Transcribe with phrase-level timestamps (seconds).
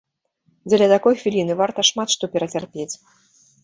[0.69, 2.93] Дзеля такой хвіліны варта шмат што перацярпець!